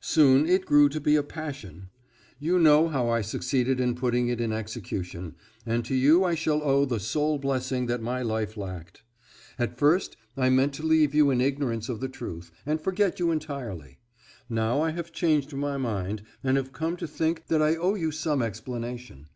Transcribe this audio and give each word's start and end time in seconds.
Soon 0.00 0.48
it 0.48 0.64
grew 0.64 0.88
to 0.88 1.02
be 1.02 1.16
a 1.16 1.22
passion. 1.22 1.90
You 2.38 2.58
know 2.58 2.88
how 2.88 3.10
I 3.10 3.20
succeeded 3.20 3.78
in 3.78 3.94
putting 3.94 4.28
it 4.28 4.40
in 4.40 4.50
execution, 4.50 5.34
and 5.66 5.84
to 5.84 5.94
you 5.94 6.24
I 6.24 6.34
shall 6.34 6.62
owe 6.62 6.86
the 6.86 6.98
sole 6.98 7.36
blessing 7.38 7.84
that 7.88 8.00
my 8.00 8.22
life 8.22 8.56
lacked. 8.56 9.02
At 9.58 9.76
first 9.76 10.16
I 10.34 10.48
meant 10.48 10.72
to 10.76 10.82
leave 10.82 11.14
you 11.14 11.30
in 11.30 11.42
ignorance 11.42 11.90
of 11.90 12.00
the 12.00 12.08
truth, 12.08 12.50
and 12.64 12.80
forget 12.80 13.20
you 13.20 13.30
entirely. 13.30 13.98
Now 14.48 14.80
I 14.80 14.92
have 14.92 15.12
changed 15.12 15.52
my 15.52 15.76
mind 15.76 16.22
and 16.42 16.56
have 16.56 16.72
come 16.72 16.96
to 16.96 17.06
think 17.06 17.48
that 17.48 17.60
I 17.60 17.76
owe 17.76 17.94
you 17.94 18.12
some 18.12 18.40
explanation. 18.40 19.26